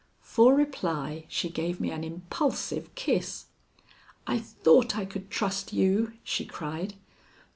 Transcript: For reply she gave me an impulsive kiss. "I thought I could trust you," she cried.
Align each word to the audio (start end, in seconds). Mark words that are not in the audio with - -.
For 0.23 0.55
reply 0.55 1.25
she 1.27 1.47
gave 1.51 1.79
me 1.79 1.91
an 1.91 2.03
impulsive 2.03 2.95
kiss. 2.95 3.45
"I 4.25 4.39
thought 4.39 4.97
I 4.97 5.05
could 5.05 5.29
trust 5.29 5.73
you," 5.73 6.13
she 6.23 6.43
cried. 6.43 6.95